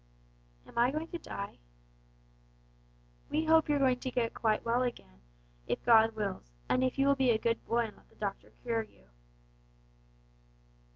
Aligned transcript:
"Am 0.65 0.79
I 0.79 0.89
going 0.89 1.09
to 1.09 1.19
die?" 1.19 1.59
"We 3.29 3.45
hope 3.45 3.69
you're 3.69 3.77
going 3.77 3.99
to 3.99 4.09
get 4.09 4.33
quite 4.33 4.65
well 4.65 4.81
again, 4.81 5.21
if 5.67 5.85
God 5.85 6.15
wills, 6.15 6.49
and 6.67 6.83
if 6.83 6.97
you 6.97 7.05
will 7.05 7.13
be 7.13 7.29
a 7.29 7.37
good 7.37 7.63
boy 7.67 7.85
and 7.85 7.95
let 7.97 8.09
the 8.09 8.15
doctor 8.15 8.51
cure 8.63 8.81
you." 8.81 9.09